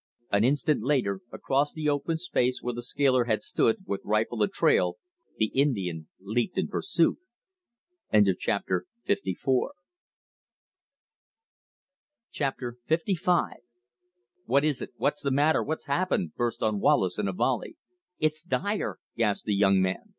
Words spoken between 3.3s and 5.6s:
stood, with rifle a trail, the